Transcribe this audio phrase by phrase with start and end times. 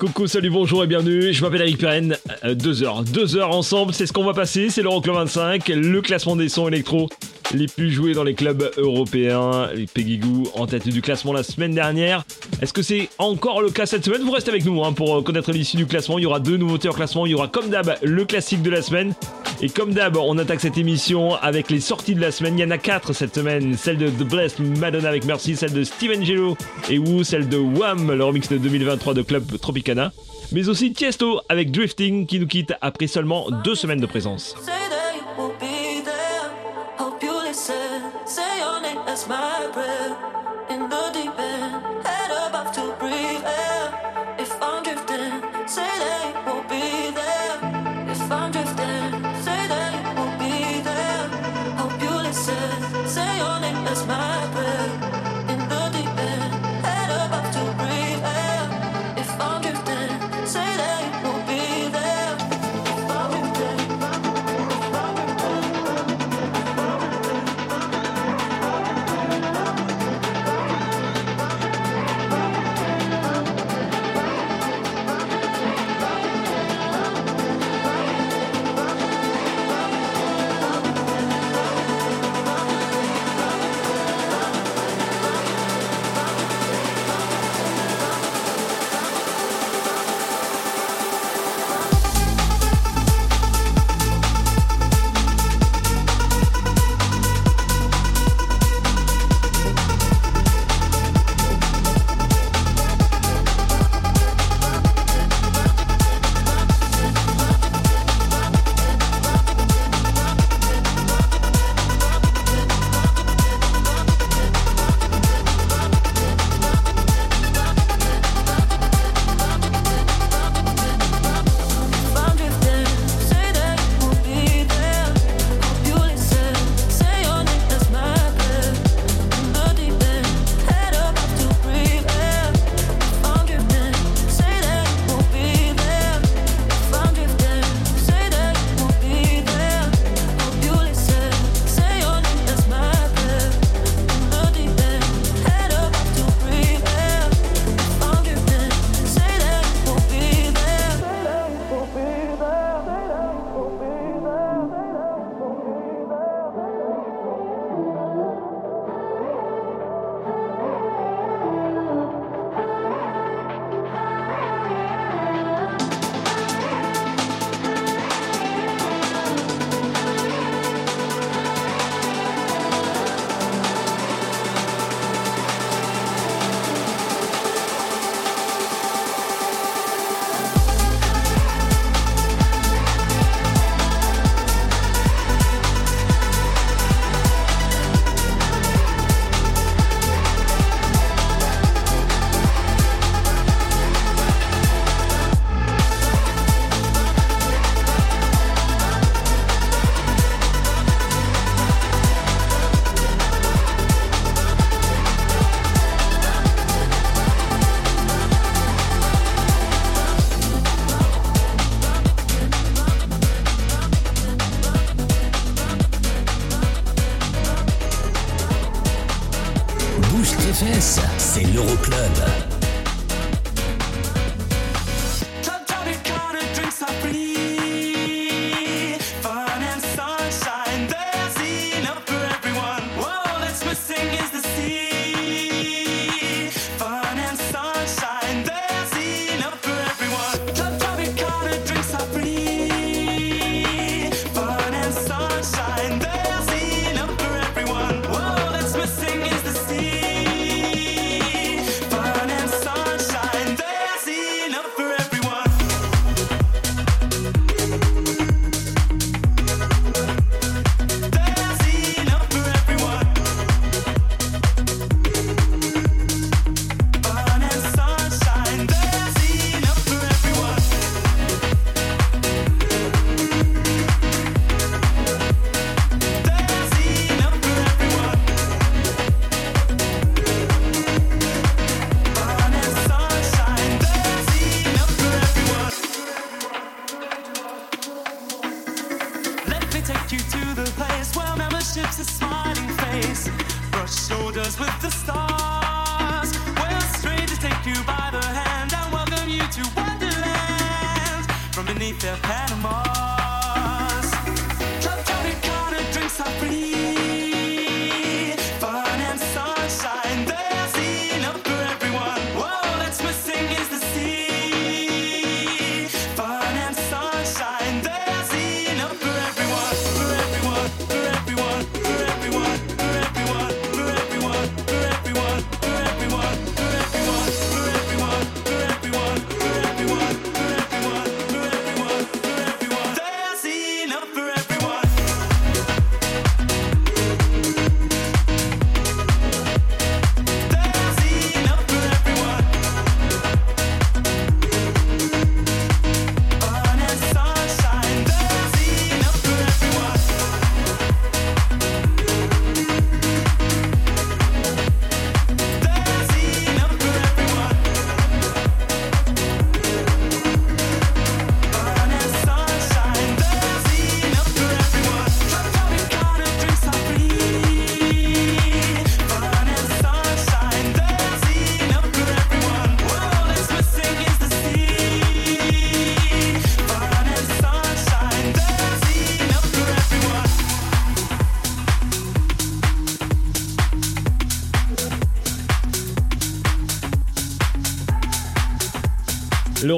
[0.00, 3.94] Coucou, salut, bonjour et bienvenue, je m'appelle Eric Pirenne, Euh, deux heures, deux heures ensemble,
[3.94, 7.08] c'est ce qu'on va passer, c'est l'Euroclub 25, le classement des sons électro
[7.54, 11.74] les plus joués dans les clubs européens, Peggy Goo en tête du classement la semaine
[11.74, 12.24] dernière.
[12.60, 14.22] Est-ce que c'est encore le cas cette semaine?
[14.22, 16.56] Vous restez avec nous hein, pour euh, connaître l'issue du classement, il y aura deux
[16.56, 19.14] nouveautés en classement, il y aura comme d'hab le classique de la semaine,
[19.62, 22.58] et comme d'hab, on attaque cette émission avec les sorties de la semaine.
[22.58, 23.76] Il y en a quatre cette semaine.
[23.76, 26.56] Celle de The Blessed Madonna avec Merci, celle de Steven Gelo
[26.90, 30.12] et Woo, celle de Wham, le remix de 2023 de Club Tropicana.
[30.50, 34.56] Mais aussi Tiesto avec Drifting qui nous quitte après seulement deux semaines de présence.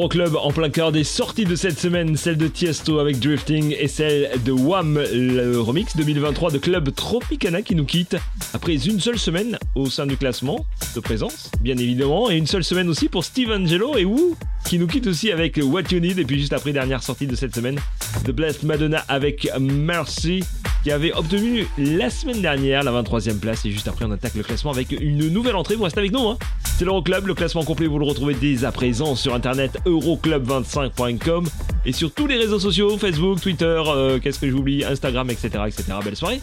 [0.04, 3.88] L'Euroclub en plein cœur des sorties de cette semaine, celle de Tiesto avec Drifting et
[3.88, 8.14] celle de Wham, le remix 2023 de Club Tropicana qui nous quitte
[8.52, 12.64] après une seule semaine au sein du classement de présence, bien évidemment, et une seule
[12.64, 14.36] semaine aussi pour Steve Angelo et Woo
[14.66, 16.18] qui nous quitte aussi avec What You Need.
[16.18, 17.80] Et puis juste après dernière sortie de cette semaine,
[18.26, 20.44] The Blessed Madonna avec Mercy
[20.84, 23.64] qui avait obtenu la semaine dernière la 23e place.
[23.64, 26.28] Et juste après on attaque le classement avec une nouvelle entrée, vous restez avec nous
[26.28, 26.38] hein.
[26.78, 31.46] C'est l'Euroclub, le classement complet vous le retrouvez dès à présent sur internet euroclub25.com
[31.86, 35.84] et sur tous les réseaux sociaux, Facebook, Twitter, euh, qu'est-ce que j'oublie, Instagram, etc., etc.
[36.04, 36.40] Belle soirée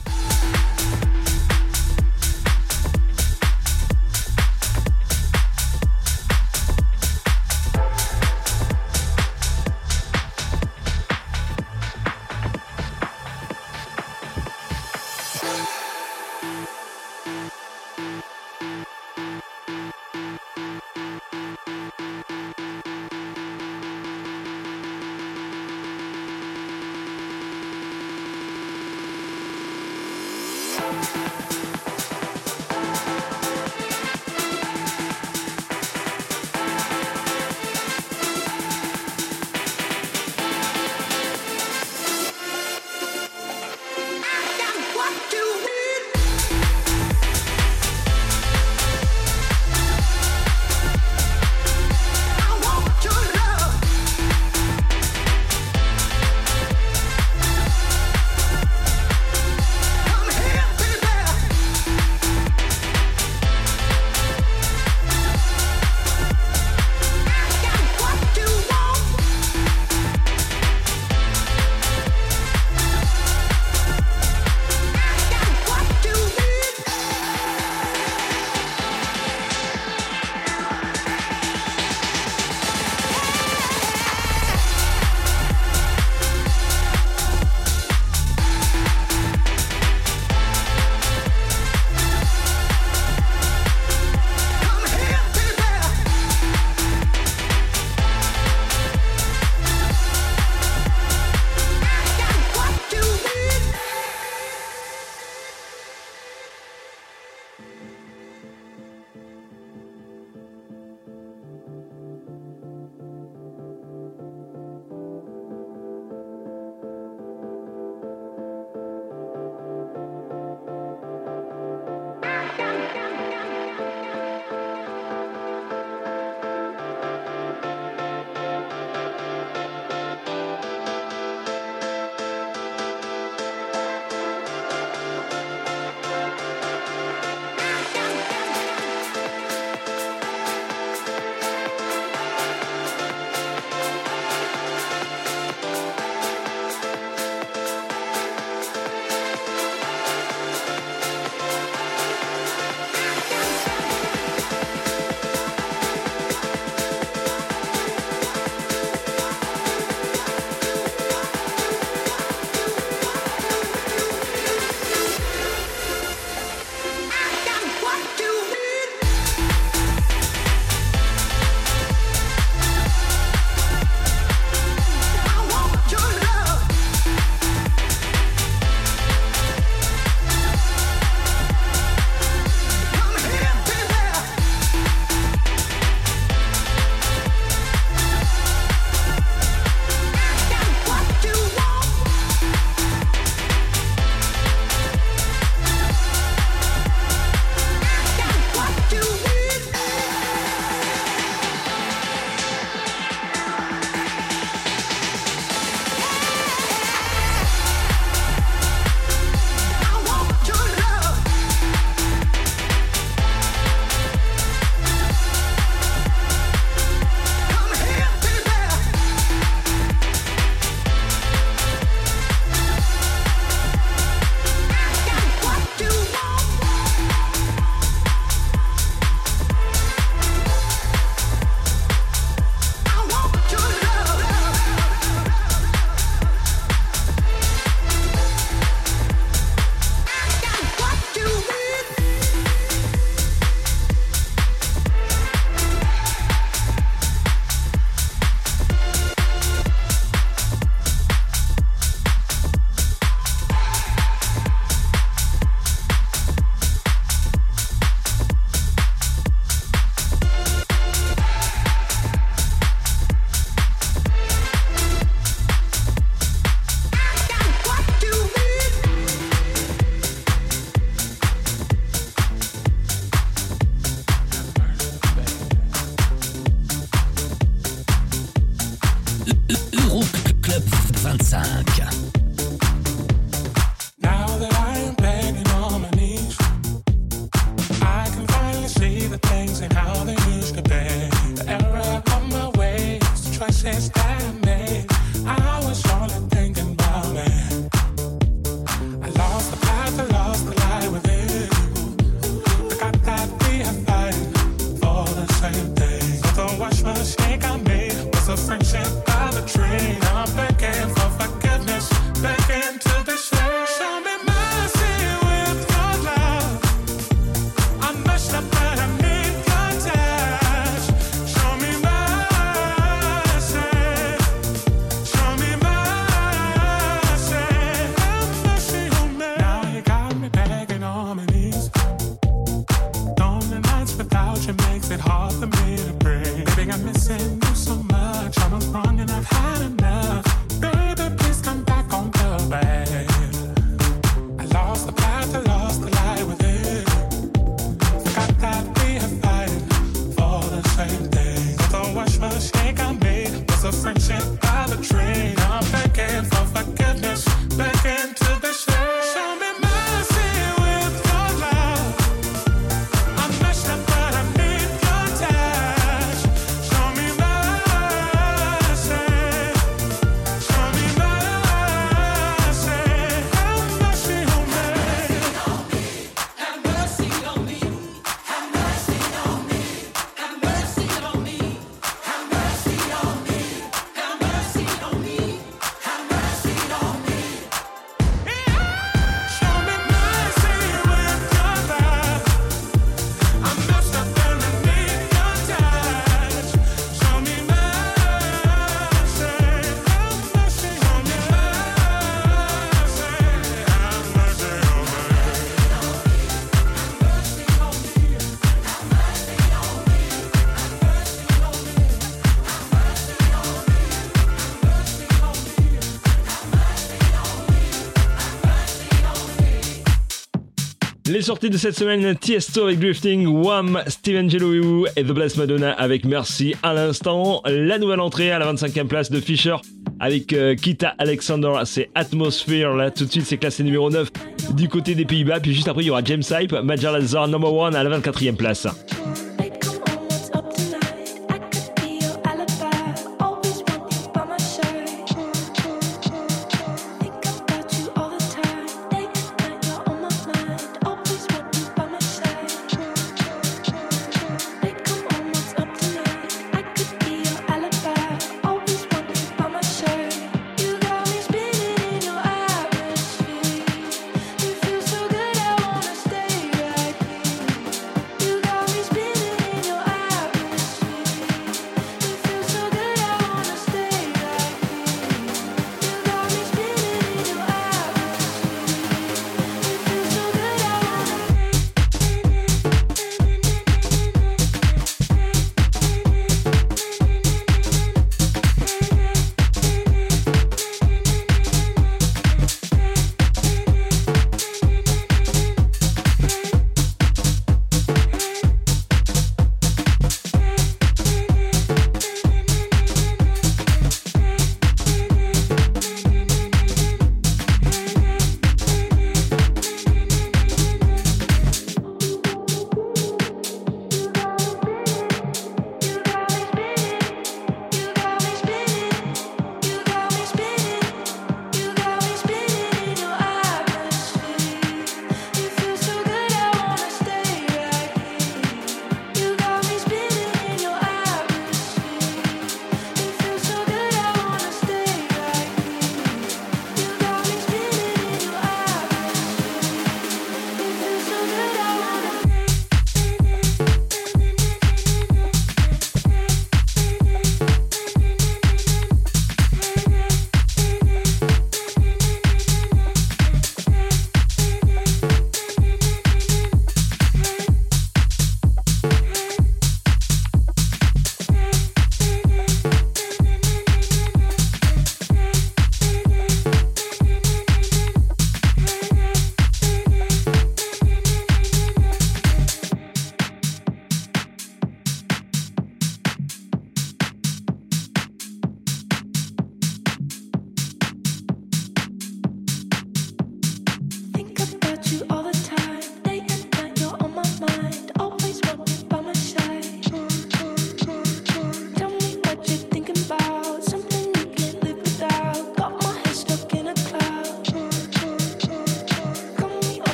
[421.21, 425.71] Les sorties de cette semaine, Tiesto avec Drifting, Wham, Steven Gelou et The Blessed Madonna
[425.73, 427.43] avec Mercy à l'instant.
[427.45, 429.57] La nouvelle entrée à la 25e place de Fisher
[429.99, 432.75] avec euh, Kita Alexander, c'est Atmosphere.
[432.75, 434.09] Là, tout de suite, c'est classé numéro 9
[434.55, 435.41] du côté des Pays-Bas.
[435.41, 438.35] Puis juste après, il y aura James Hype, Major Lazar, number 1 à la 24e
[438.35, 438.65] place.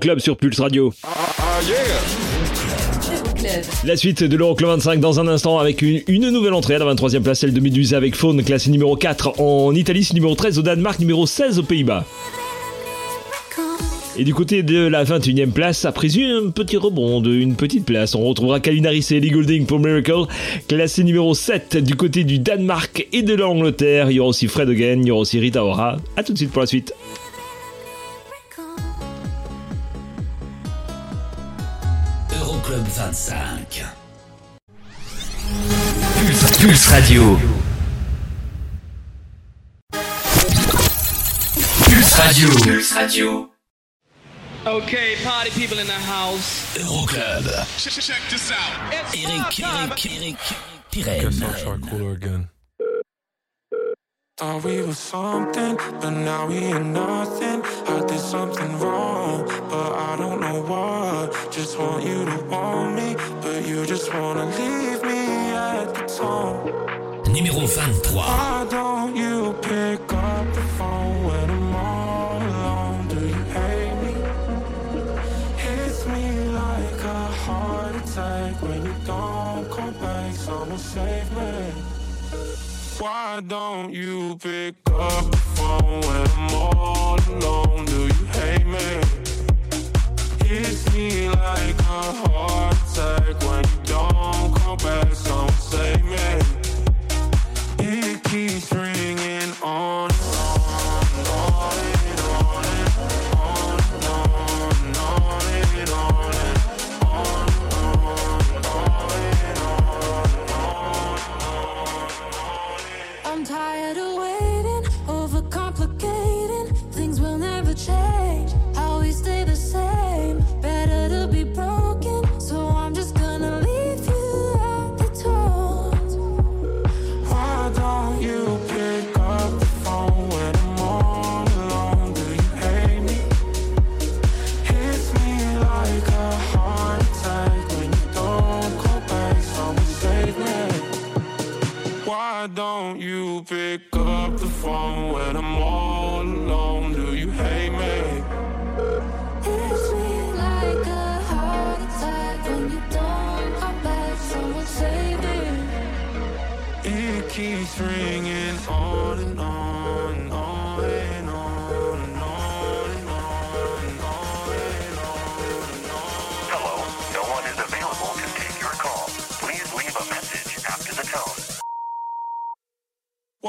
[0.00, 0.92] l'Euroclub sur Pulse Radio.
[3.84, 7.22] La suite de l'Euroclub 25 dans un instant avec une, nouvelle entrée à la 23e
[7.22, 10.98] place, celle de Médusa avec Faune, classé numéro 4 en Italie, numéro 13 au Danemark,
[11.00, 12.04] numéro 16 aux Pays-Bas.
[14.18, 18.14] Et du côté de la 21e place, a pris un petit rebond d'une petite place.
[18.14, 20.26] On retrouvera Kalinaris et Ellie Goulding pour Miracle,
[20.68, 24.10] classé numéro 7 du côté du Danemark et de l'Angleterre.
[24.10, 25.96] Il y aura aussi Fred Again, il y aura aussi Rita Ora.
[26.16, 26.92] A tout de suite pour la suite.
[33.10, 33.66] 25.
[36.14, 37.24] Pulse, Pulse Radio.
[41.86, 42.48] Pulse Radio.
[42.62, 43.50] Pulse Radio.
[44.64, 46.78] Okay, party people in the house.
[46.78, 47.46] Euroclub.
[47.82, 48.92] Check, check this out.
[48.92, 50.38] It's Eric, Eric, Eric,
[50.92, 51.20] Pirenne.
[51.22, 52.48] Guess I'll try cooler again.
[54.40, 57.60] Thought we were something, but now we ain't nothing.
[57.62, 61.52] I did something wrong, but I don't know what.
[61.52, 62.99] Just want you to want me,
[63.90, 66.72] just wanna leave me at the tone.
[67.26, 68.14] Numéro 23.
[68.14, 73.08] Why don't you pick up the phone when I'm all alone?
[73.08, 74.12] Do you hate me?
[75.56, 80.34] Hits me like a heart attack when you don't come back.
[80.36, 81.72] Someone save me.
[83.00, 87.86] Why don't you pick up the phone when I'm all alone?
[87.86, 88.88] Do you hate me?
[90.46, 93.79] Hits me like a heart attack when you don't come
[94.76, 95.14] back.
[95.14, 96.59] Someone save me.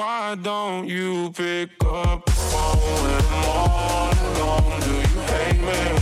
[0.01, 4.79] Why don't you pick up the phone when I'm all alone?
[4.81, 6.00] Do you hate me?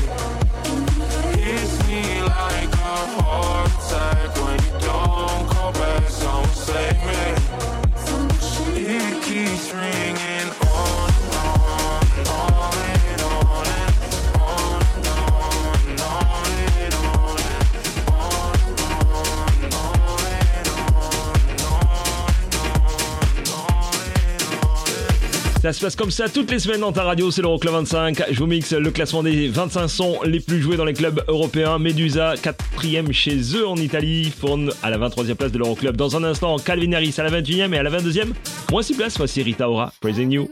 [25.61, 28.23] Ça se passe comme ça toutes les semaines dans ta radio, c'est l'Euroclub 25.
[28.31, 31.79] Je vous mixe le classement des 25 sons les plus joués dans les clubs européens.
[31.79, 35.97] Medusa, 4ème chez eux en Italie, Faune à la 23e place de l'Euroclub.
[35.97, 38.29] Dans un instant, Calvin Harris à la 21e et à la 22e,
[38.71, 40.49] moins 6 places, voici Rita Ora, Praising You.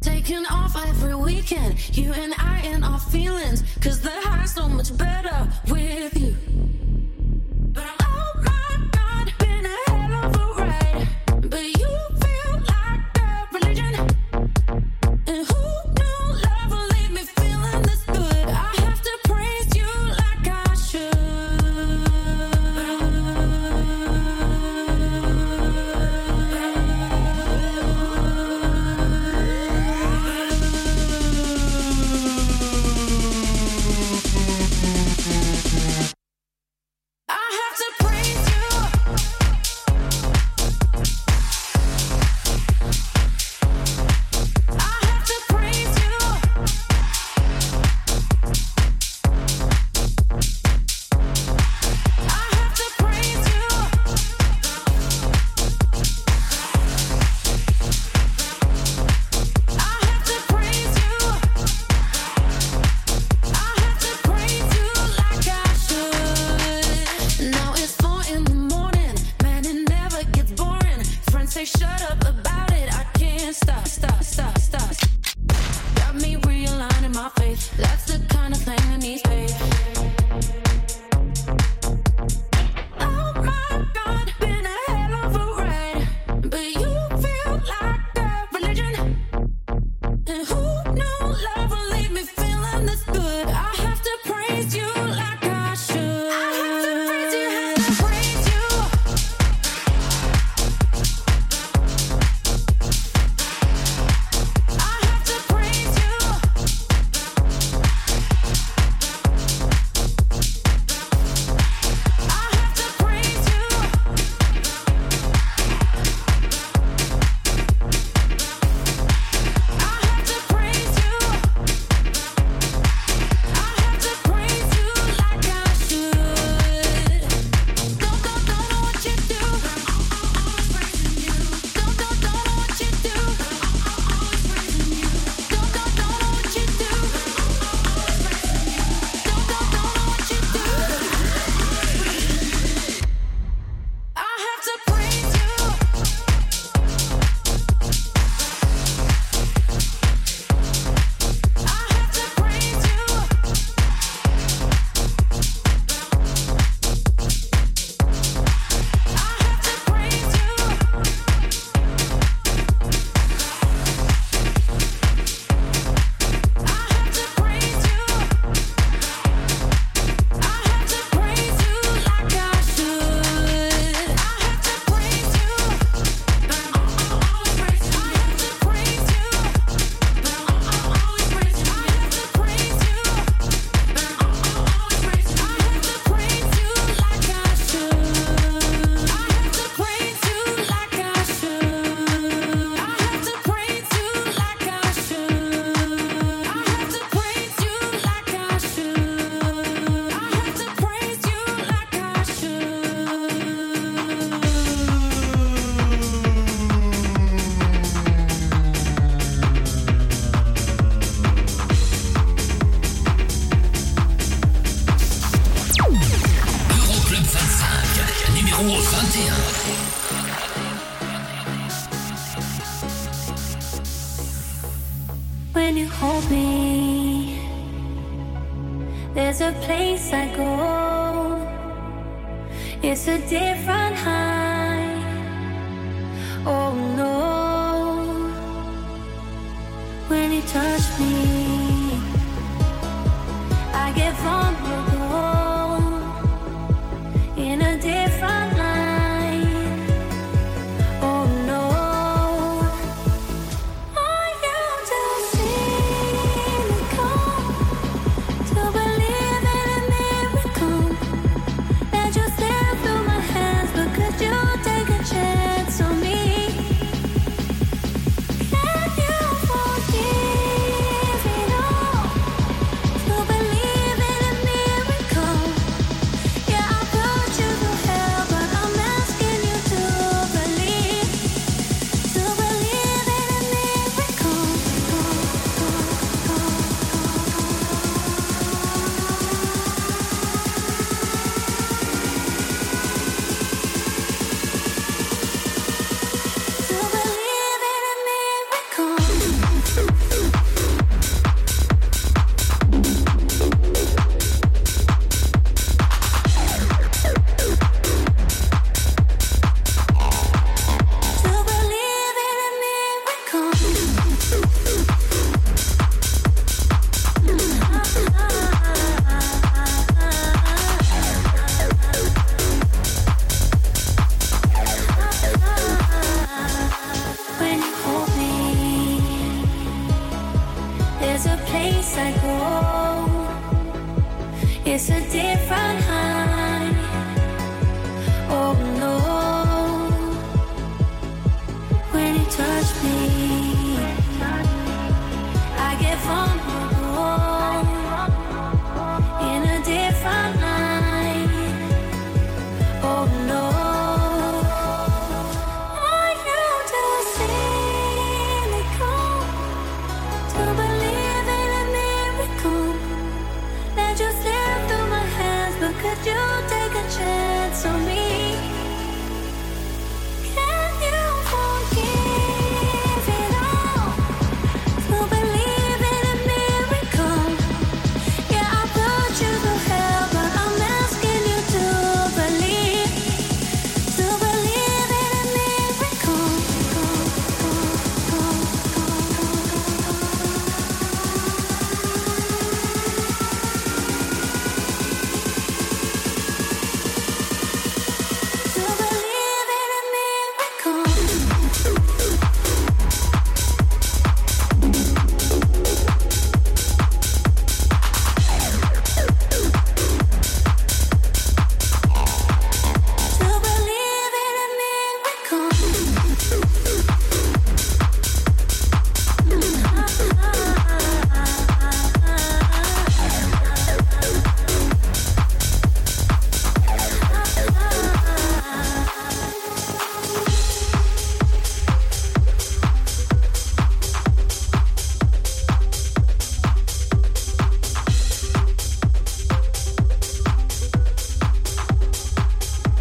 [0.00, 3.62] Taking off every weekend, you and I and our feelings.
[3.80, 6.34] Cause the high's so much better with you.
[7.72, 11.08] But oh my god, been a hell of a ride.
[11.50, 12.01] But you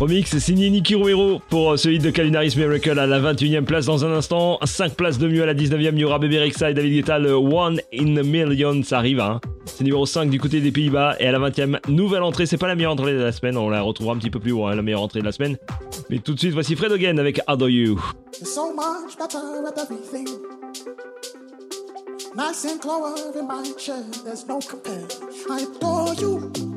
[0.01, 3.85] Remix signé Nicky Romero pour euh, ce hit de Calinaris Miracle à la 21e place
[3.85, 4.57] dans un instant.
[4.63, 5.91] 5 places de mieux à la 19e.
[5.93, 7.19] Il y aura Bébé Rexa et David Guetta.
[7.19, 9.19] Le One in a Million, ça arrive.
[9.19, 9.39] Hein.
[9.65, 11.17] C'est numéro 5 du côté des Pays-Bas.
[11.19, 12.47] Et à la 20e, nouvelle entrée.
[12.47, 13.55] C'est pas la meilleure entrée de la semaine.
[13.57, 15.57] On la retrouvera un petit peu plus haut, hein, la meilleure entrée de la semaine.
[16.09, 17.67] Mais tout de suite, voici Fred Hogan avec How Do
[25.47, 26.70] I adore you.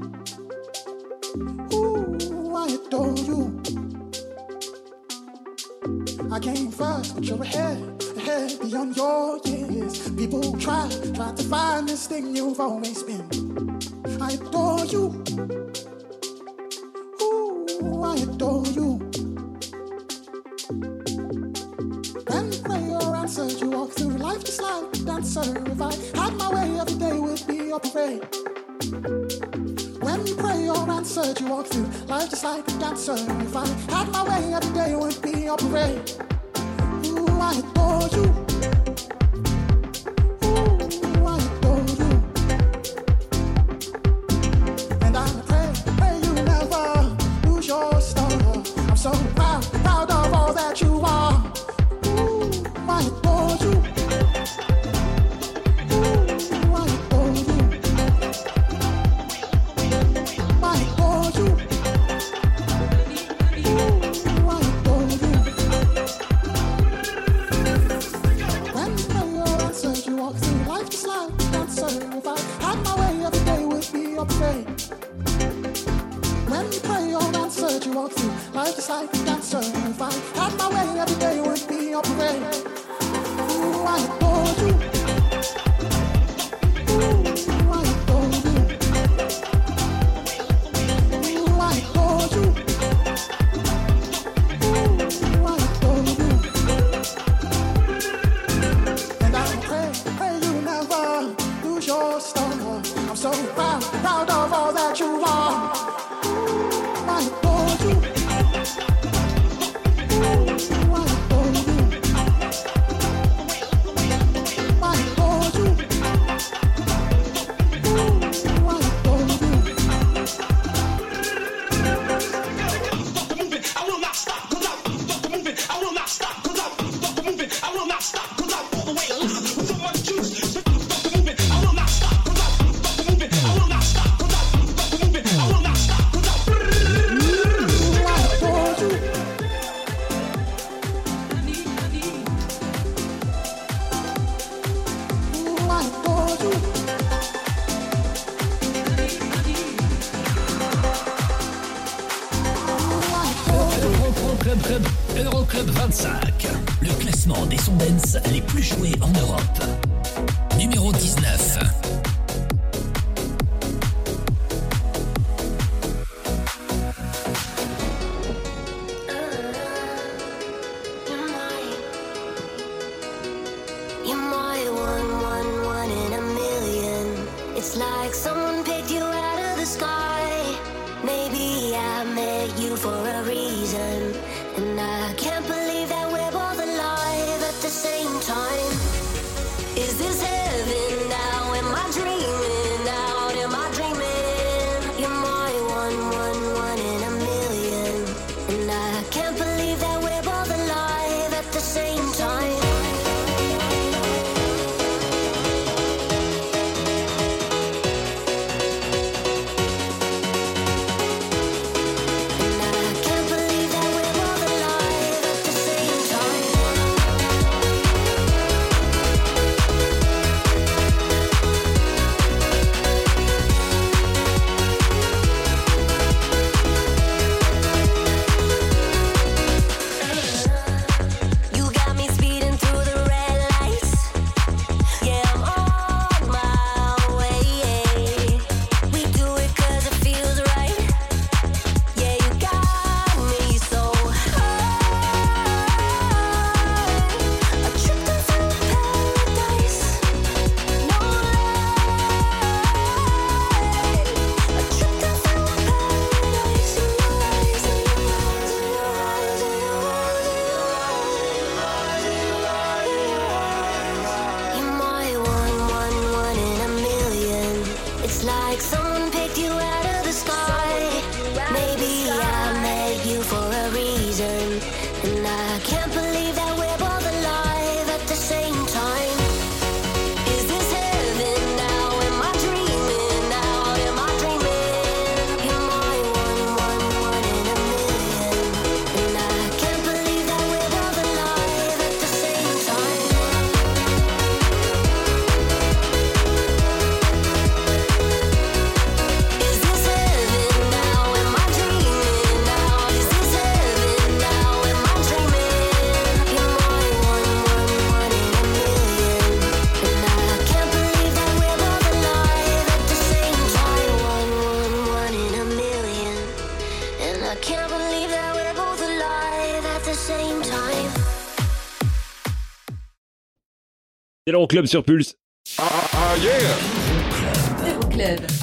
[324.46, 325.16] club sur Pulse.
[325.58, 326.14] Ah, ah.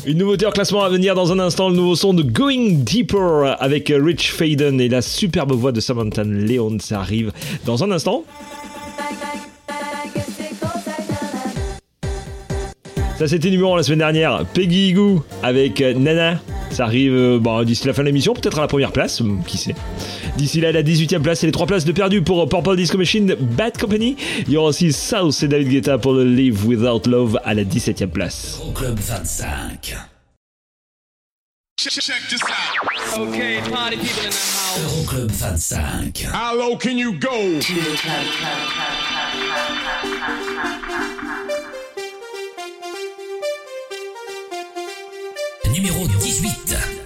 [0.06, 3.58] Une nouveauté en classement à venir dans un instant, le nouveau son de Going Deeper
[3.60, 6.78] avec euh, Rich Faden et la superbe voix de Samantha Leon.
[6.80, 7.32] Ça arrive
[7.66, 8.24] dans un instant.
[13.20, 16.40] Ça c'était numéro la semaine dernière, Peggy Goo avec euh, Nana.
[16.72, 19.58] Ça arrive bon, d'ici la fin de l'émission, peut-être à la première place, hum, qui
[19.58, 19.76] sait.
[20.38, 22.76] D'ici là, la 18 e place et les 3 places de perdu pour euh, Purple
[22.76, 24.16] Disco Machine, Bad Company.
[24.48, 27.64] Il y aura aussi South et David Guetta pour le Live Without Love à la
[27.64, 28.62] 17 e place.
[28.66, 29.96] Au Club 25.
[31.78, 33.28] Check, check this out.
[33.28, 34.78] Okay, party people in the house.
[34.78, 36.32] Euroclub 25.
[36.32, 37.60] How low can you go?
[45.72, 47.01] Numéro 18.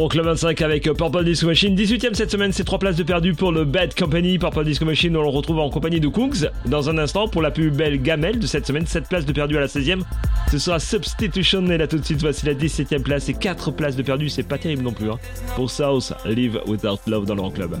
[0.00, 1.76] l'Euroclub 25 avec euh, Purple Disco Machine.
[1.76, 4.38] 18ème cette semaine, c'est 3 places de perdu pour le Bad Company.
[4.38, 7.50] Purple Disco Machine, on le retrouve en compagnie de Kungs dans un instant pour la
[7.50, 8.86] plus belle gamelle de cette semaine.
[8.86, 10.00] 7 places de perdu à la 16ème.
[10.50, 13.94] Ce sera Substitution et là tout de suite, voici la 17ème place et 4 places
[13.94, 14.30] de perdu.
[14.30, 15.10] C'est pas terrible non plus.
[15.10, 15.18] Hein.
[15.54, 17.76] Pour South, Live Without Love dans l'Euroclub.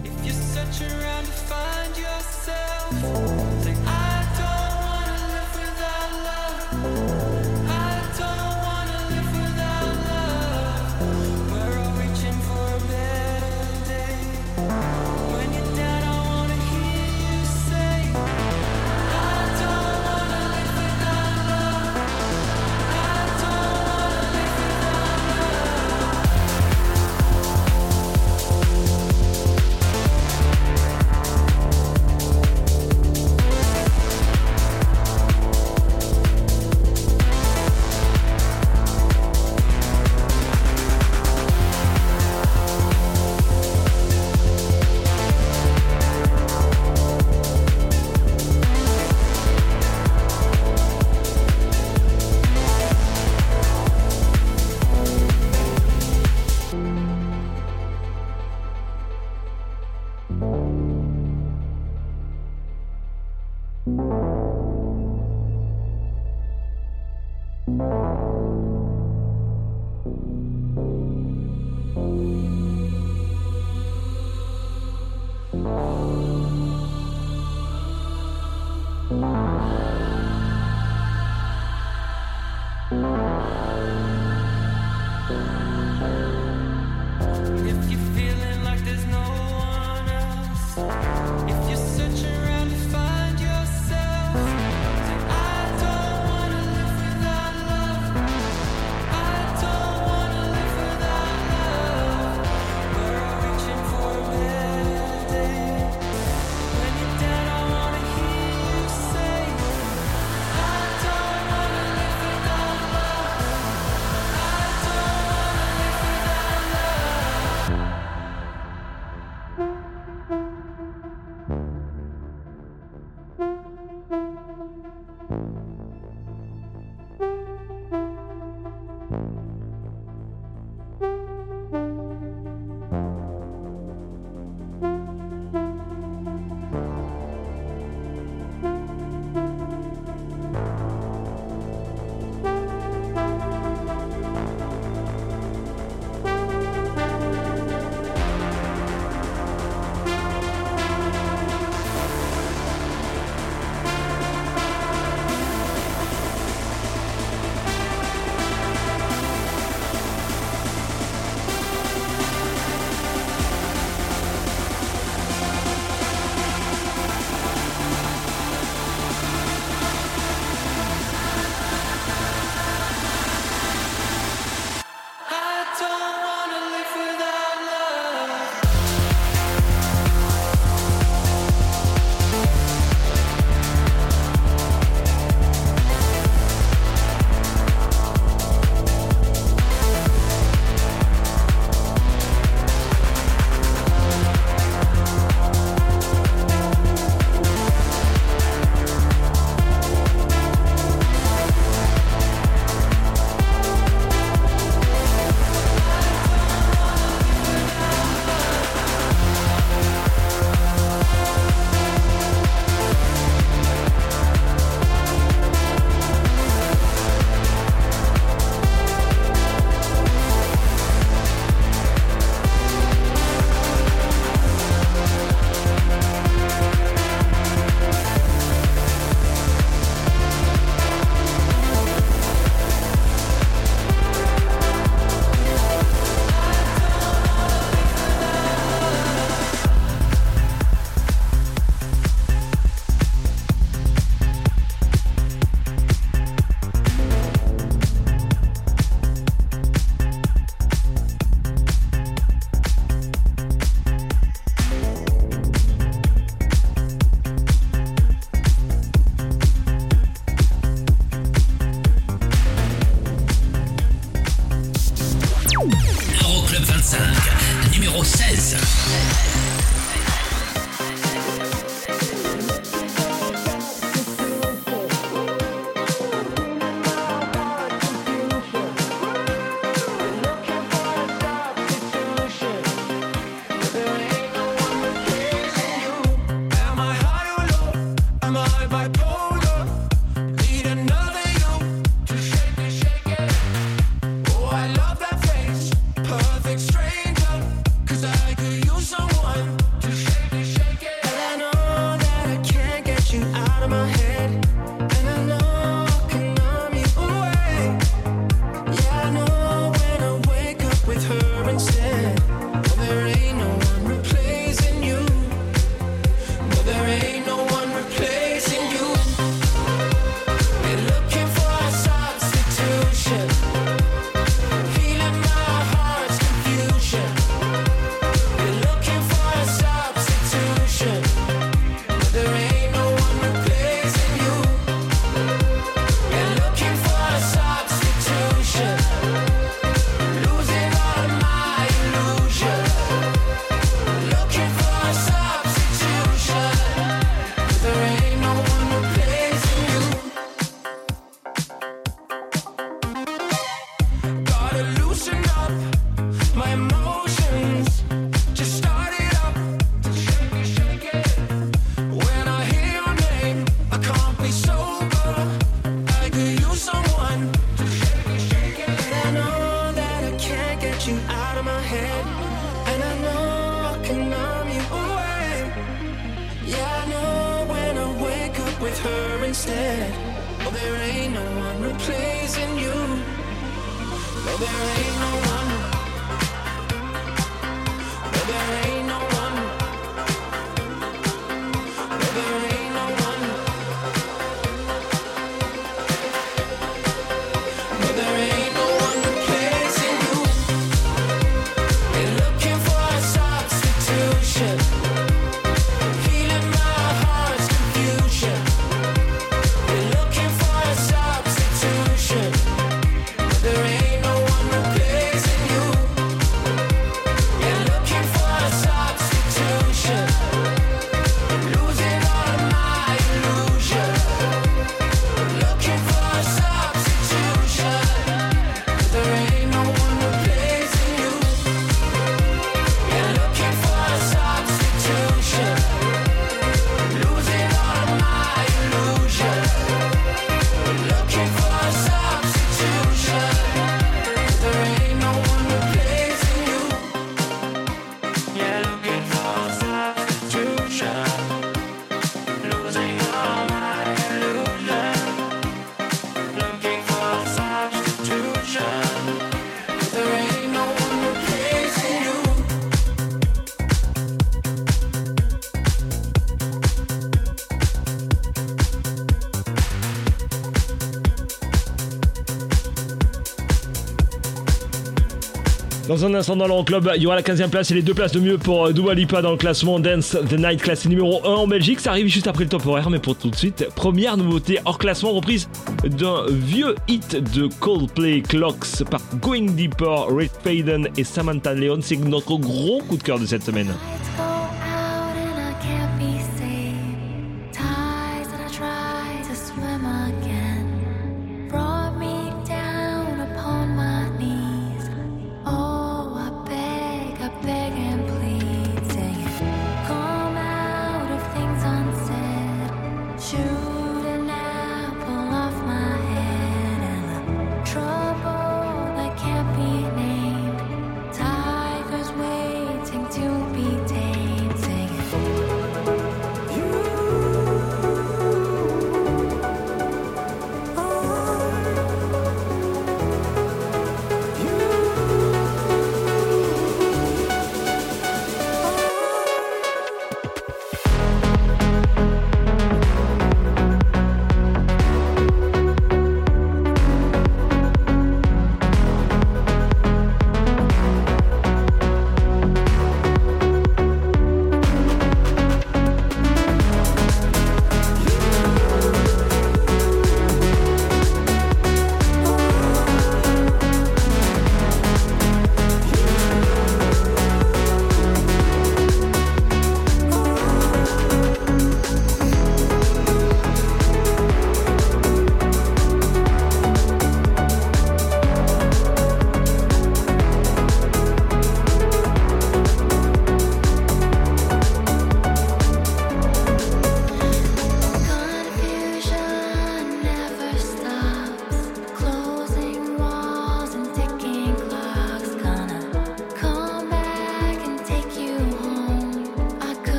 [475.90, 478.12] Dans un instant dans club, il y aura la 15e place et les deux places
[478.12, 481.48] de mieux pour euh, Dualipa dans le classement Dance the Night classé numéro 1 en
[481.48, 481.80] Belgique.
[481.80, 485.10] Ça arrive juste après le temporaire, mais pour tout de suite, première nouveauté hors classement
[485.10, 485.48] reprise
[485.82, 491.80] d'un vieux hit de Coldplay Clocks par Going Deeper, Rick Faden et Samantha Leon.
[491.80, 493.74] C'est notre gros coup de cœur de cette semaine.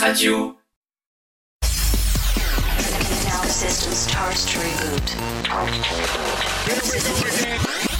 [0.00, 0.56] Radio.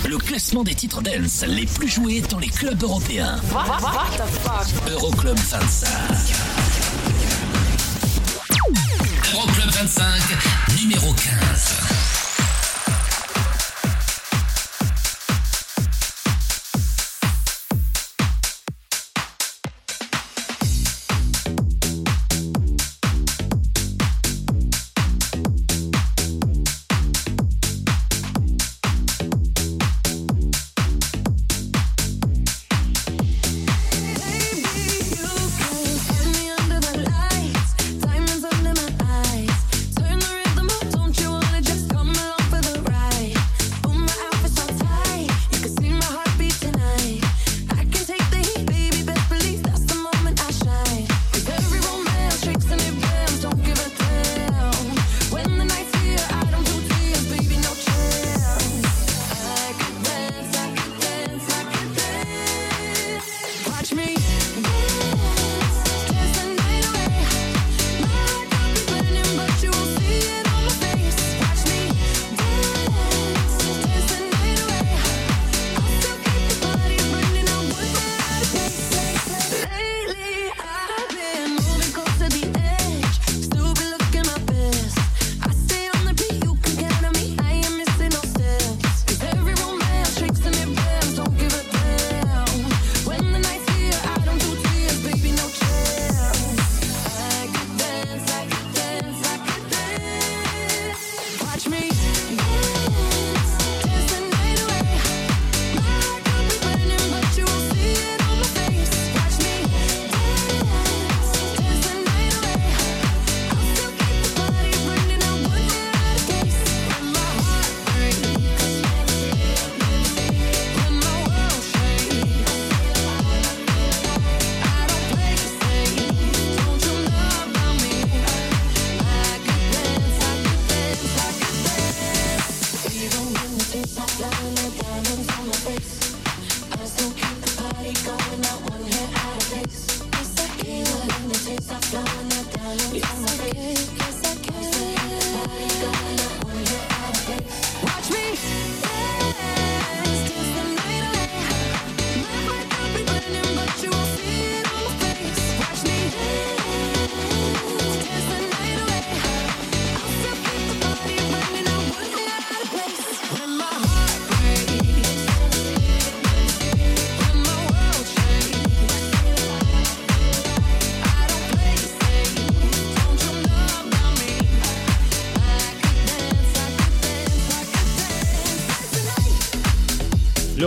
[0.08, 3.38] Le classement des titres dance les plus joués dans les clubs européens.
[4.88, 5.89] Euroclub 25.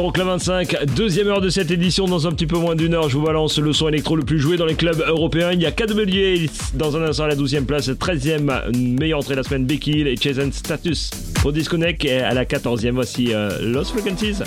[0.03, 2.07] Euroclub 25, deuxième heure de cette édition.
[2.07, 4.37] Dans un petit peu moins d'une heure, je vous balance le son électro le plus
[4.37, 5.53] joué dans les clubs européens.
[5.53, 9.37] Il y a Cadmelier dans un instant à la 12e place, 13e meilleure entrée de
[9.37, 11.09] la semaine, Becky Hill et Chasen Status.
[11.45, 14.43] Au Disconnect et à la 14e, voici euh, Los Frequencies.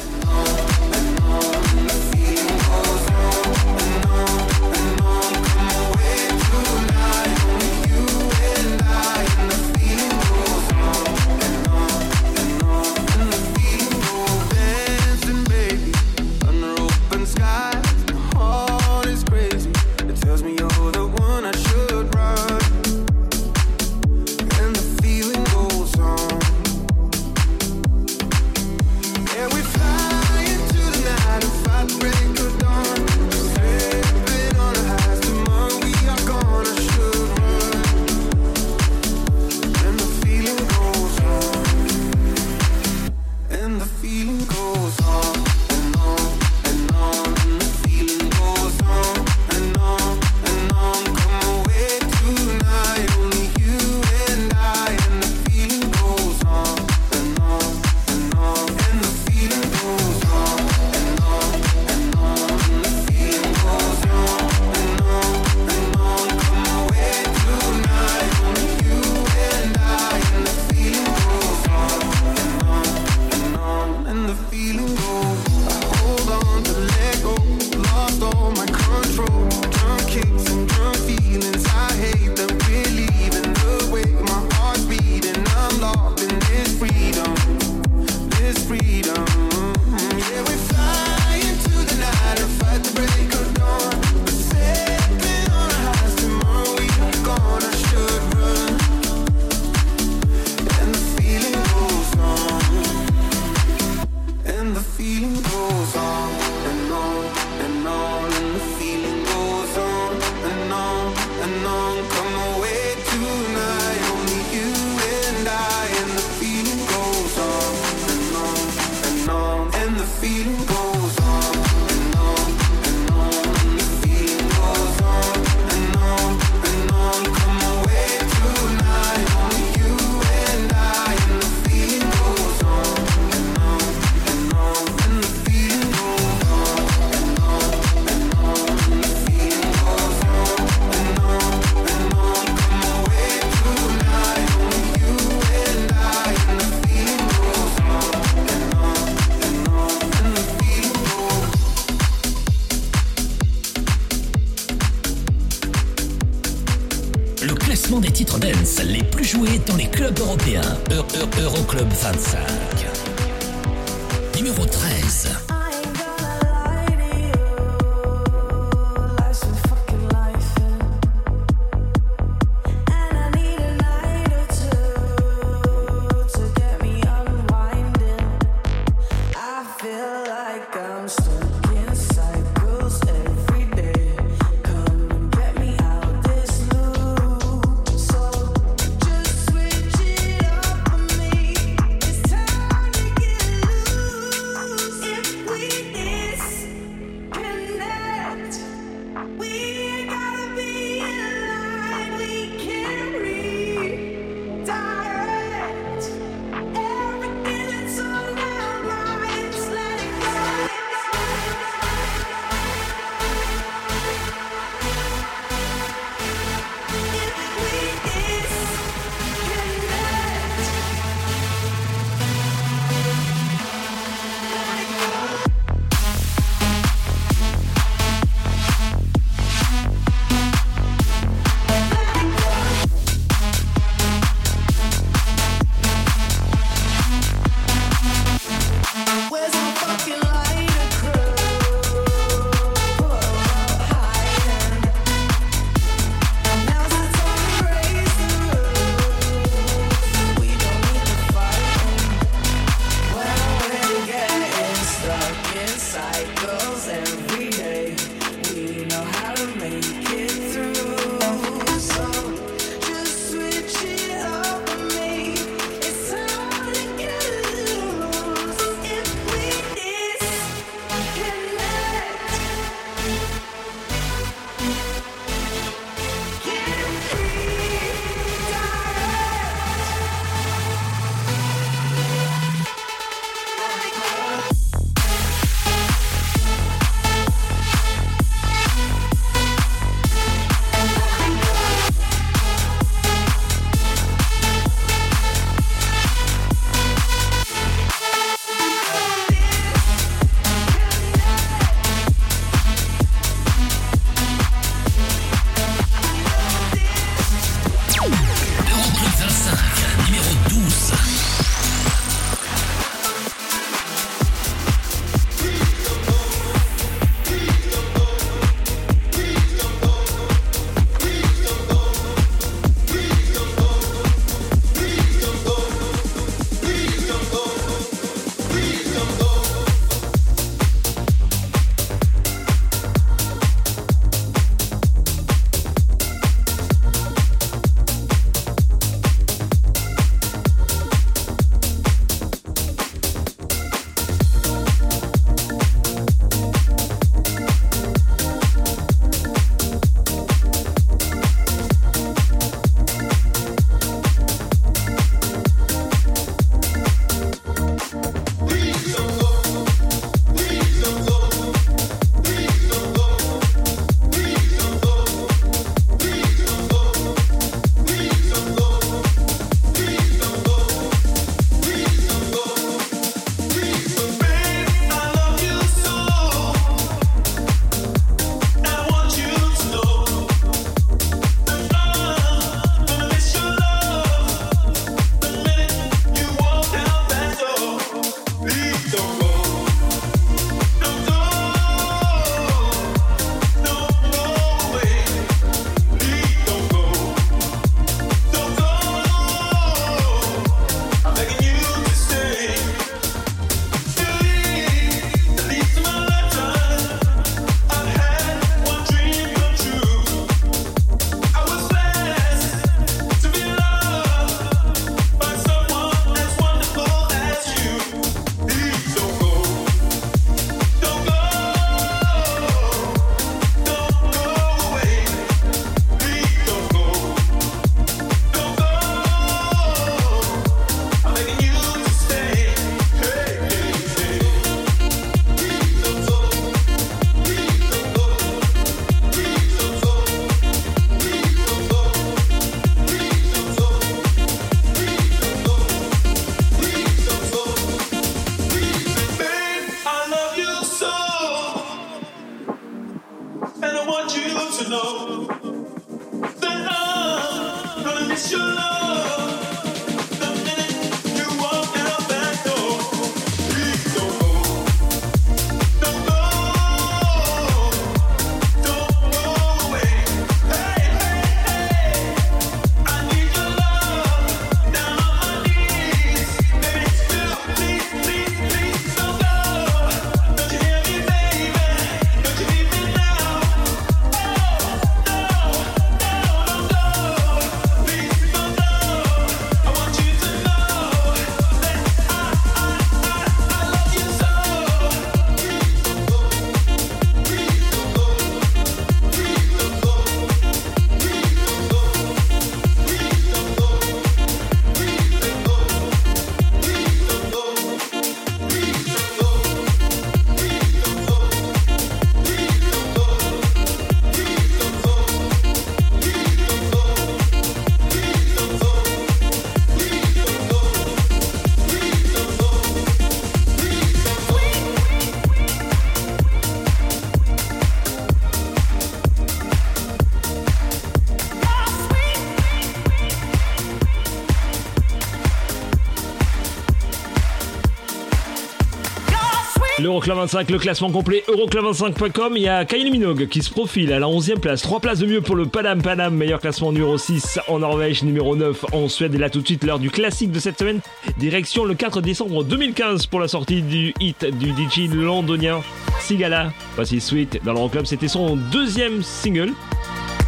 [539.96, 542.34] L'Euroclub 25, le classement complet Euroclub25.com.
[542.36, 544.60] Il y a Kylie Minogue qui se profile à la 11e place.
[544.60, 548.36] 3 places de mieux pour le Panam Panam, meilleur classement numéro 6 en Norvège, numéro
[548.36, 549.14] 9 en Suède.
[549.14, 550.80] Et là tout de suite, l'heure du classique de cette semaine.
[551.16, 555.62] Direction le 4 décembre 2015 pour la sortie du hit du DJ londonien
[556.02, 556.52] Sigala.
[556.74, 557.86] Voici Sweet dans l'Euroclub.
[557.86, 559.54] C'était son deuxième single.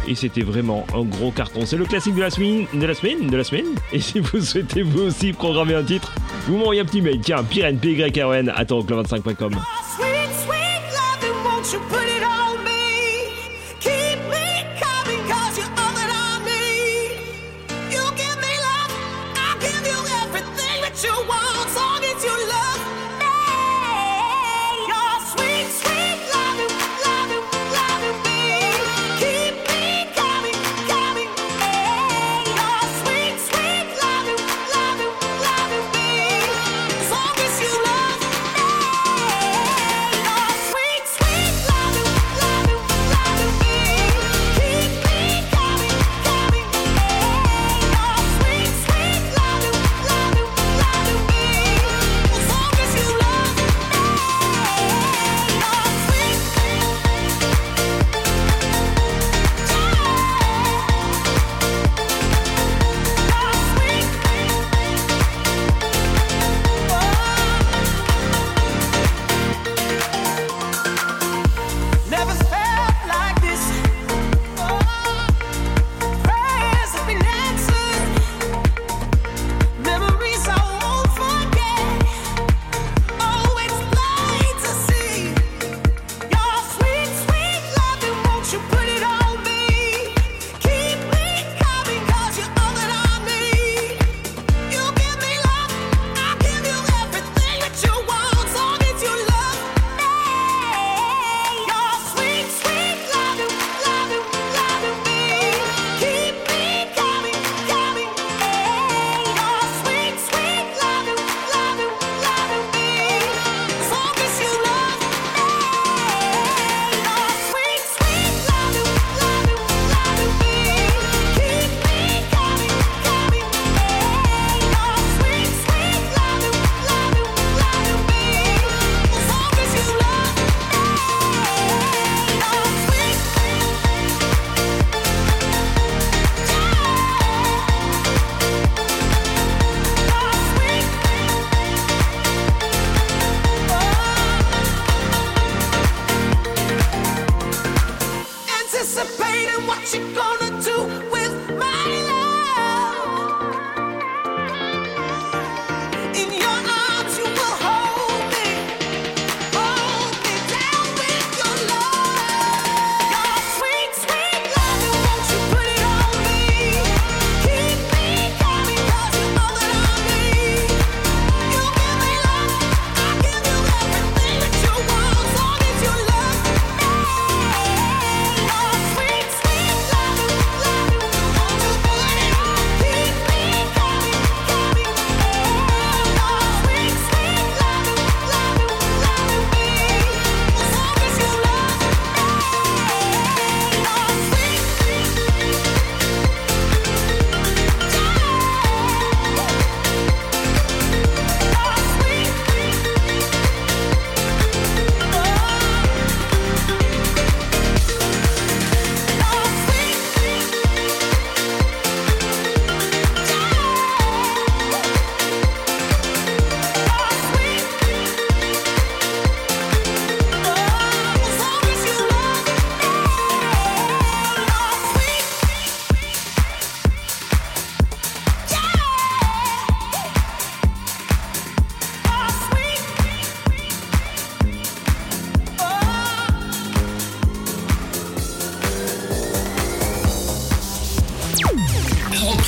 [0.07, 1.67] Et c'était vraiment un gros carton.
[1.67, 3.67] C'est le classique de la semaine, de la semaine, de la semaine.
[3.93, 6.11] Et si vous souhaitez vous aussi programmer un titre,
[6.49, 9.51] vous m'envoyez un petit mail, tiens, pyren, p y r 25com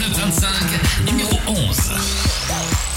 [0.10, 2.91] 25, numéro 11.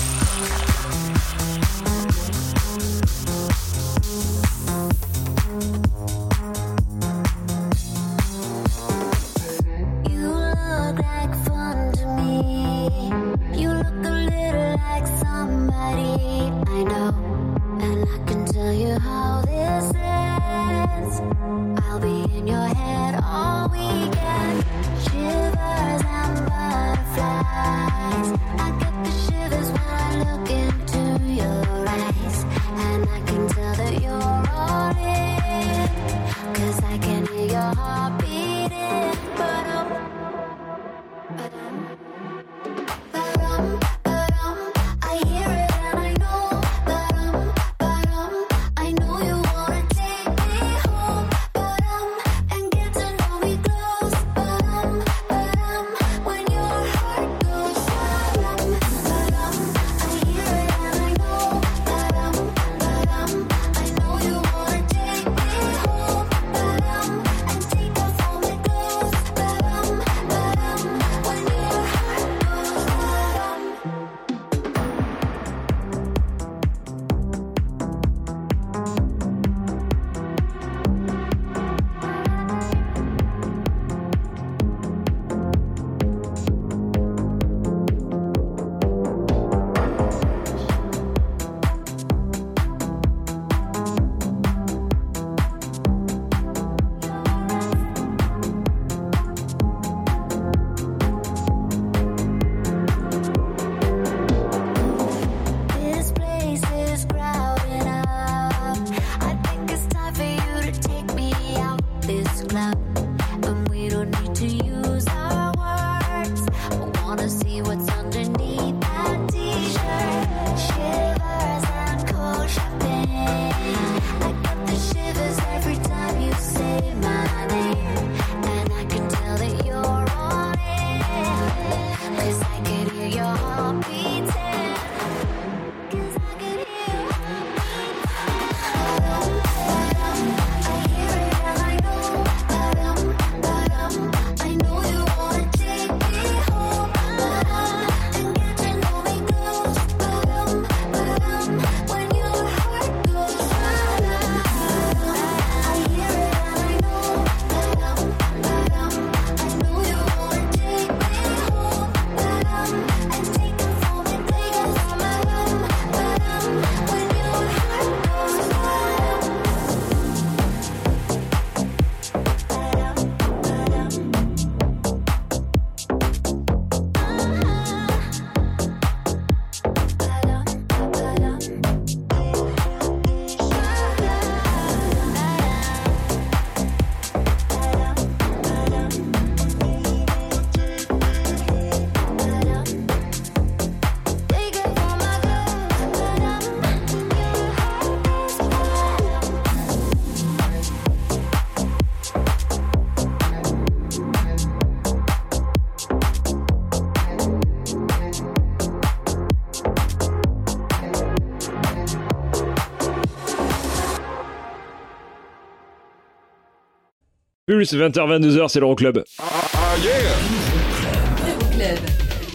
[217.55, 219.05] Pulse, 20h, 22h, c'est l'Euroclub.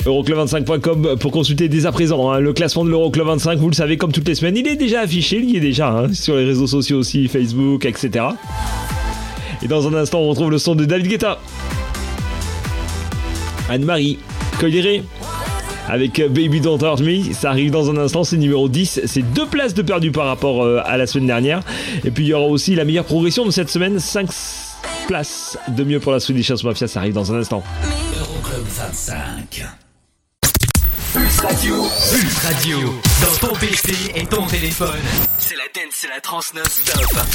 [0.06, 0.38] Euroclub.
[0.38, 3.60] Euroclub25.com pour consulter dès à présent hein, le classement de l'Euroclub 25.
[3.60, 5.90] Vous le savez, comme toutes les semaines, il est déjà affiché, il y est déjà
[5.90, 8.28] hein, sur les réseaux sociaux aussi, Facebook, etc.
[9.62, 11.38] Et dans un instant, on retrouve le son de David Guetta.
[13.70, 14.20] Anne-Marie,
[14.58, 15.04] Collier
[15.90, 19.48] avec Baby Don't Hurt Me, ça arrive dans un instant, c'est numéro 10, c'est deux
[19.48, 21.62] places de perdu par rapport euh, à la semaine dernière.
[22.06, 24.32] Et puis il y aura aussi la meilleure progression de cette semaine, 5
[25.10, 27.64] places de mieux pour la Swedish House Mafia, ça arrive dans un instant.
[28.20, 29.66] Euroclub 25.
[31.12, 31.76] Pulse Radio.
[32.12, 32.78] Pulse Radio.
[33.20, 35.02] Dans ton PC et ton téléphone.
[35.40, 37.26] C'est la dance, c'est la trans non-stop.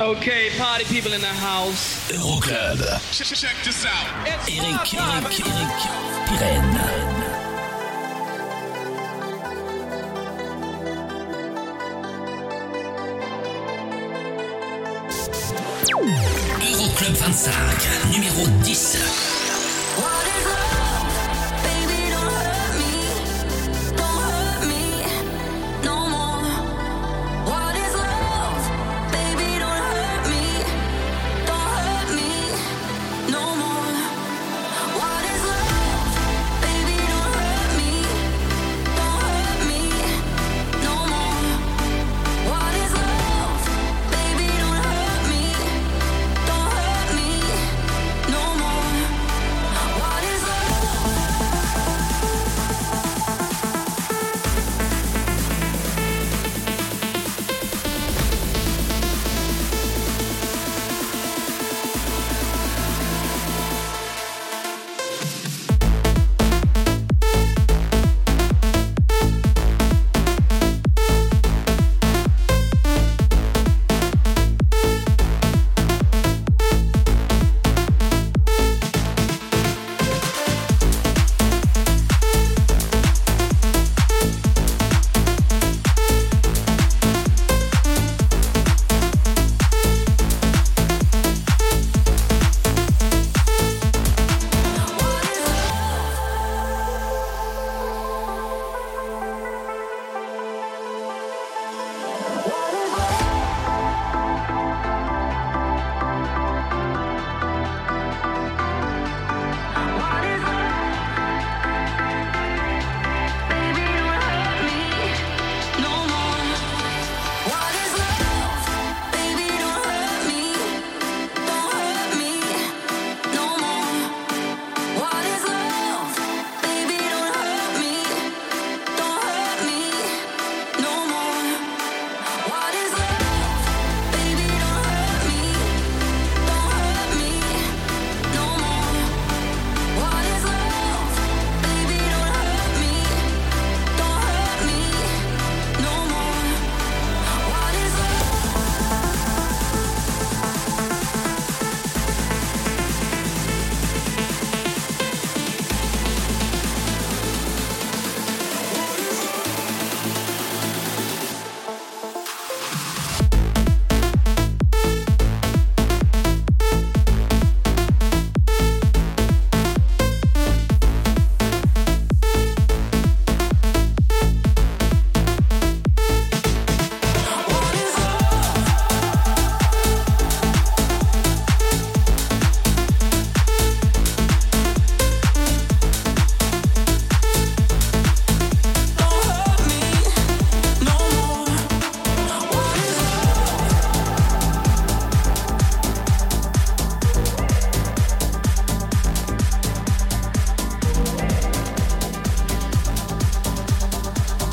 [0.00, 2.10] Okay, party people in the house.
[2.10, 2.78] Euroclub.
[3.12, 3.92] Check, check this out.
[4.26, 5.80] Eric, Eric, Eric,
[6.26, 7.09] Pirenne.
[16.02, 18.96] Euroclub 25, numéro 10.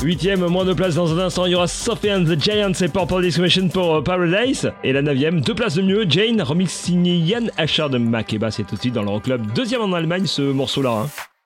[0.08, 2.88] Huitième, moins de places dans un instant, il y aura Sophie and the Giants et
[2.88, 4.72] Purple Discrimination pour euh, Paradise.
[4.82, 8.64] Et la neuvième, deux places de mieux, Jane, remix signé Yann Asher de Makeba, c'est
[8.64, 9.52] tout de dans l'Euroclub.
[9.52, 11.02] Deuxième en Allemagne, ce morceau-là.
[11.04, 11.37] hein.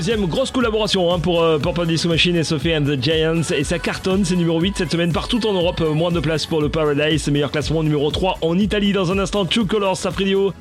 [0.00, 3.42] Deuxième grosse collaboration hein, pour euh, Purple Machine et Sophie and the Giants.
[3.54, 5.82] Et ça cartonne, c'est numéro 8 cette semaine partout en Europe.
[5.82, 7.28] Euh, moins de place pour le Paradise.
[7.28, 8.94] Meilleur classement numéro 3 en Italie.
[8.94, 10.54] Dans un instant, Two Colors, Saprilio.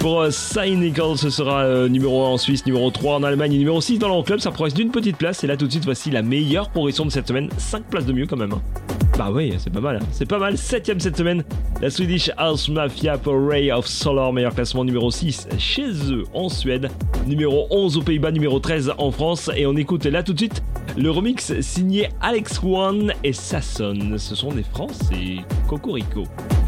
[0.00, 3.58] Pour euh, Cynical, ce sera euh, numéro 1 en Suisse, numéro 3 en Allemagne et
[3.58, 4.40] numéro 6 dans l'Euroclub.
[4.40, 5.44] Ça progresse d'une petite place.
[5.44, 7.48] Et là, tout de suite, voici la meilleure progression de cette semaine.
[7.58, 8.54] 5 places de mieux quand même.
[8.54, 8.79] Hein.
[9.20, 10.00] Bah oui, c'est pas mal.
[10.12, 10.56] C'est pas mal.
[10.56, 11.44] Septième cette semaine,
[11.82, 16.48] la Swedish House Mafia pour Ray of Solar, meilleur classement numéro 6 chez eux en
[16.48, 16.90] Suède,
[17.26, 19.50] numéro 11 aux Pays-Bas, numéro 13 en France.
[19.54, 20.62] Et on écoute là tout de suite
[20.96, 23.98] le remix signé Alex One et Sasson.
[24.16, 25.44] Ce sont des Français.
[25.68, 26.24] Cocorico.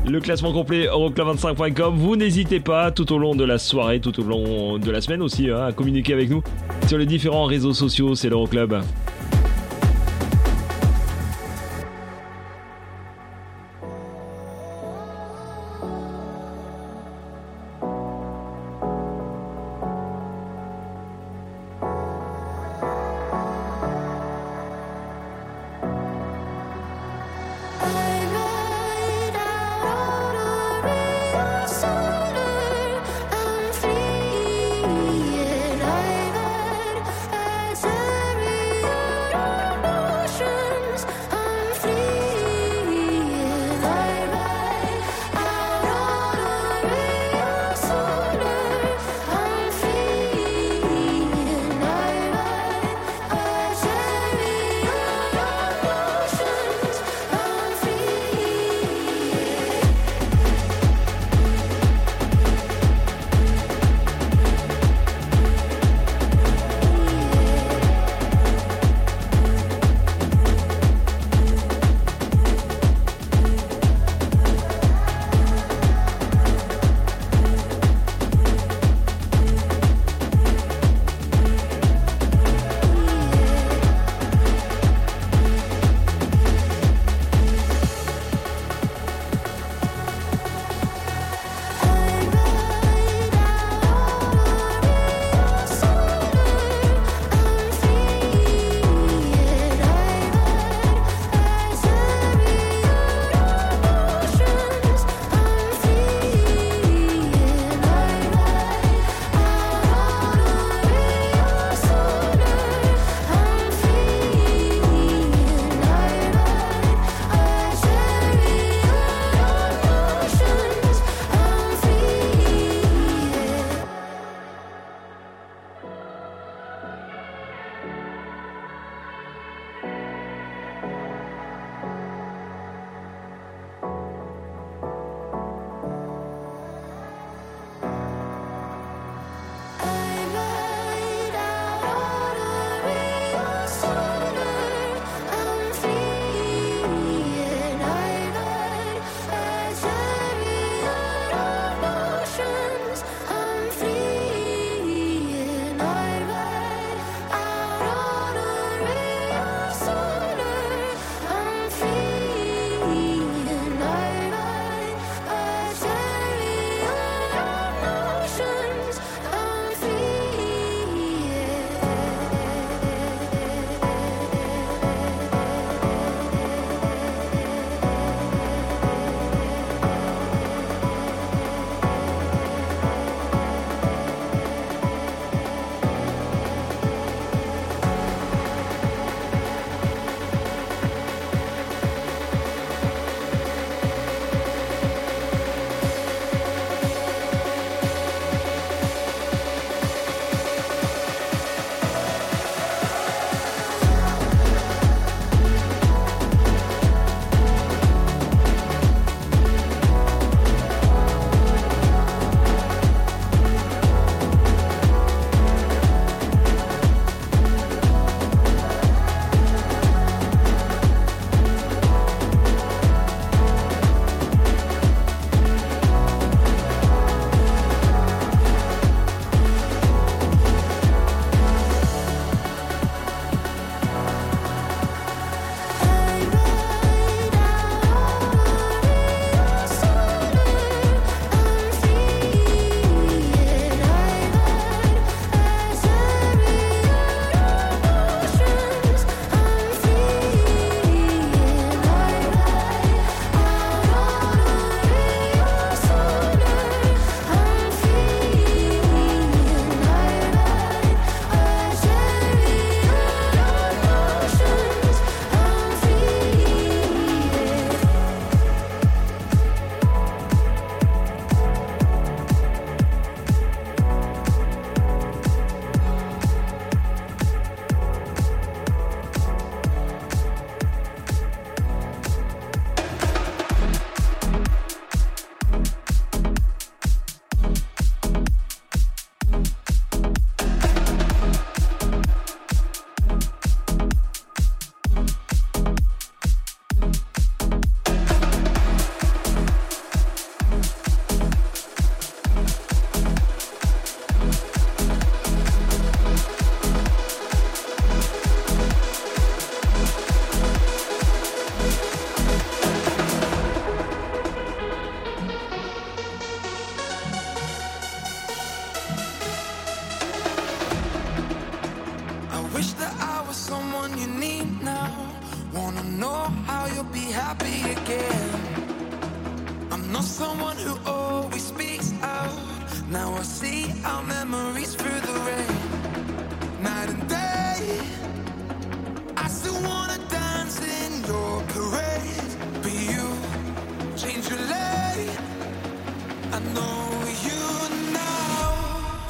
[0.07, 1.95] Le classement complet euroclub25.com.
[1.97, 5.23] Vous n'hésitez pas tout au long de la soirée, tout au long de la semaine
[5.23, 6.43] aussi, hein, à communiquer avec nous
[6.87, 8.15] sur les différents réseaux sociaux.
[8.15, 8.83] C'est l'Euroclub.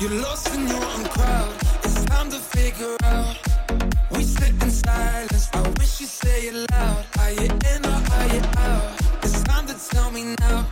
[0.03, 1.55] You're lost in your own crowd.
[1.85, 3.37] It's time to figure out.
[4.11, 5.49] We sit in silence.
[5.53, 7.07] I wish you'd say it loud.
[7.21, 9.01] Are you in or are you out?
[9.23, 10.72] It's time to tell me now.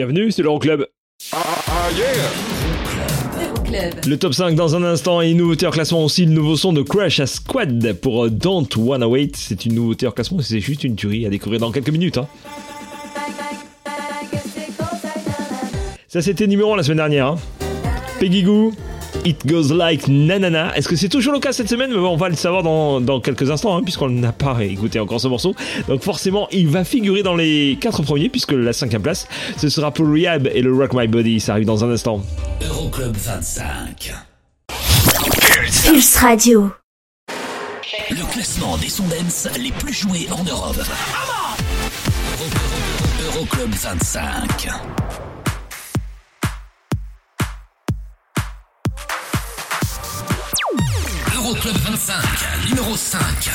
[0.00, 0.86] Bienvenue, c'est l'Euroclub.
[3.36, 4.06] Euroclub.
[4.06, 6.72] Le top 5 dans un instant et une nouveauté en classement aussi, le nouveau son
[6.72, 9.32] de Crash à Squad pour euh, Don't Wanna Wait.
[9.34, 12.16] C'est une nouveauté en classement, c'est juste une tuerie à découvrir dans quelques minutes.
[12.16, 12.26] hein.
[16.08, 17.26] Ça c'était numéro 1 la semaine dernière.
[17.26, 17.36] hein.
[18.20, 18.72] Peggy Goo,
[19.24, 20.76] It Goes Like Nanana.
[20.76, 21.90] Est-ce que c'est toujours le cas cette semaine?
[21.90, 24.98] Mais bon, On va le savoir dans, dans quelques instants, hein, puisqu'on n'a pas écouté
[25.00, 25.54] encore ce morceau.
[25.88, 29.90] Donc forcément, il va figurer dans les 4 premiers, puisque la cinquième place, ce sera
[29.90, 31.40] pour Rehab et le Rock My Body.
[31.40, 32.22] Ça arrive dans un instant.
[32.62, 34.12] Euroclub 25.
[35.86, 36.70] Pulse Radio.
[38.10, 39.04] Le classement des sons
[39.60, 40.76] les plus joués en Europe.
[43.26, 44.68] Euro- Euroclub 25.
[51.50, 53.50] Euroclub 25, numéro 5.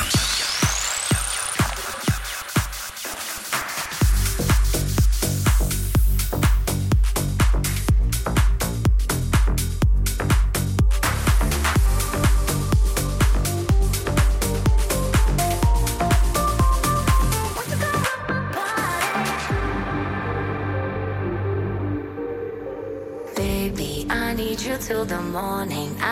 [23.38, 25.95] Baby, I need you till the morning.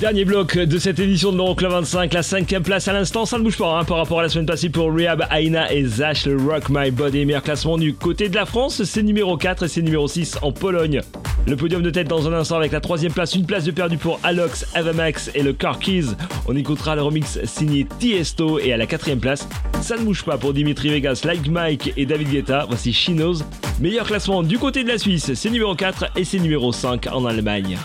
[0.00, 3.42] Dernier bloc de cette édition de l'Euroclub 25, la cinquième place à l'instant, ça ne
[3.42, 6.36] bouge pas hein, par rapport à la semaine passée pour Rehab, Aina et Zach, le
[6.36, 9.82] Rock My Body, meilleur classement du côté de la France, c'est numéro 4 et c'est
[9.82, 11.00] numéro 6 en Pologne.
[11.48, 13.98] Le podium de tête dans un instant avec la troisième place, une place de perdu
[13.98, 16.14] pour Alox, Avamax et le Car Keys.
[16.46, 19.48] On écoutera le remix signé Tiesto et à la quatrième place,
[19.80, 23.38] ça ne bouge pas pour Dimitri Vegas, Like Mike et David Guetta, voici She Knows.
[23.80, 27.24] Meilleur classement du côté de la Suisse, c'est numéro 4 et c'est numéro 5 en
[27.24, 27.76] Allemagne.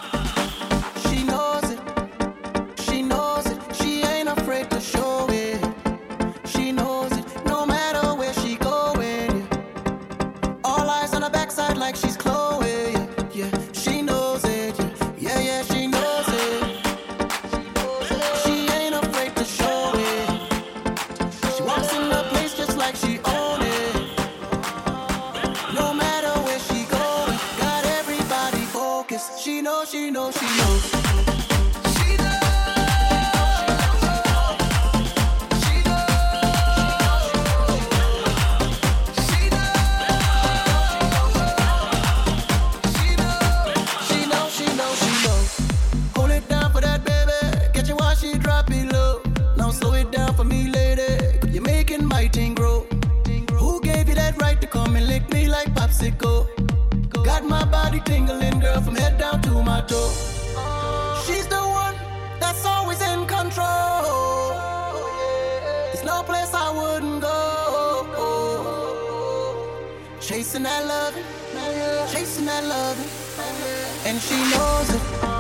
[58.06, 60.12] Tingling, girl, from head down to my toe.
[61.26, 61.96] She's the one
[62.40, 64.54] that's always in control.
[65.92, 67.40] There's no place I wouldn't go.
[70.20, 71.16] Chasing that love,
[72.12, 72.98] chasing that love,
[74.06, 75.33] and she knows it.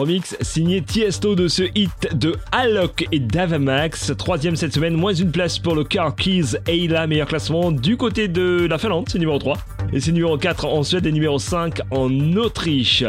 [0.00, 4.12] Remix signé Tiesto de ce hit de Alok et Davamax.
[4.16, 8.26] Troisième cette semaine, moins une place pour le Car Keys Eila, meilleur classement du côté
[8.26, 9.58] de la Finlande, c'est numéro 3.
[9.92, 13.04] Et c'est numéro 4 en Suède et numéro 5 en Autriche.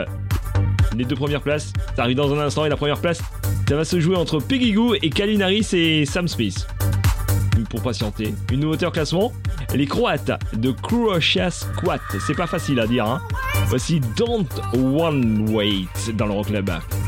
[0.98, 3.22] Les deux premières places, ça arrive dans un instant et la première place,
[3.70, 6.68] ça va se jouer entre Peggy Goo et Calvin Harris et Sam Smith.
[7.70, 9.32] Pour patienter, une nouveauté en classement,
[9.74, 12.02] les Croates de Croatia Squat.
[12.28, 13.22] C'est pas facile à dire, hein.
[13.72, 15.88] Voici Don't One Wait
[16.18, 16.70] dans l'Euroclub.
[16.70, 17.01] Your body,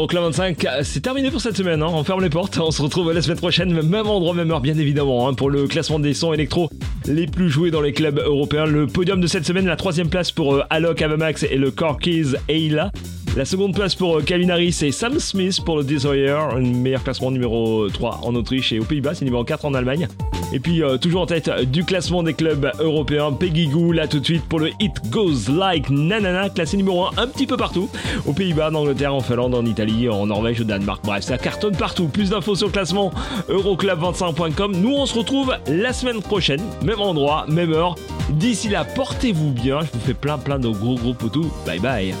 [0.00, 1.82] Euroclub25, c'est terminé pour cette semaine.
[1.82, 1.90] Hein.
[1.92, 2.58] On ferme les portes.
[2.58, 5.66] On se retrouve la semaine prochaine, même endroit, même heure, bien évidemment, hein, pour le
[5.66, 6.70] classement des sons électro
[7.06, 8.64] les plus joués dans les clubs européens.
[8.64, 12.32] Le podium de cette semaine, la troisième place pour euh, Alok, Avamax et le Corkies
[12.48, 12.92] Eila.
[13.36, 16.38] La seconde place pour euh, Calvin Harris et Sam Smith pour le Desire.
[16.38, 20.08] Un meilleur classement numéro 3 en Autriche et aux Pays-Bas, c'est numéro 4 en Allemagne.
[20.52, 24.20] Et puis euh, toujours en tête du classement des clubs européens, Peggy Goo, là tout
[24.20, 27.88] de suite pour le It Goes Like Nanana, classé numéro 1 un petit peu partout,
[28.26, 31.76] aux Pays-Bas, en Angleterre, en Finlande, en Italie, en Norvège, au Danemark, bref, ça cartonne
[31.76, 32.08] partout.
[32.08, 33.12] Plus d'infos sur le classement
[33.48, 34.76] euroclub25.com.
[34.76, 37.94] Nous on se retrouve la semaine prochaine, même endroit, même heure.
[38.30, 41.50] D'ici là, portez-vous bien, je vous fais plein plein de gros gros poutous.
[41.66, 42.14] Bye bye.